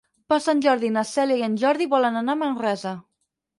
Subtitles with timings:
[0.31, 2.97] Per Sant Jordi na Cèlia i en Jordi volen anar a Manresa.